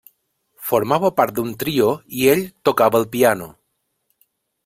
Formava 0.69 1.11
part 1.19 1.35
d'un 1.39 1.51
trio 1.65 1.91
i 2.21 2.25
ell 2.33 2.43
tocava 2.69 3.01
el 3.03 3.07
piano. 3.17 3.53